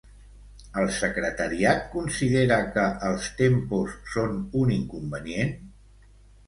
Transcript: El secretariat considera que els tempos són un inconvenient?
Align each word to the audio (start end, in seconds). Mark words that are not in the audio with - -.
El 0.83 0.87
secretariat 0.99 1.83
considera 1.91 2.57
que 2.77 2.87
els 3.11 3.29
tempos 3.43 3.95
són 4.17 4.37
un 4.65 4.75
inconvenient? 4.81 5.57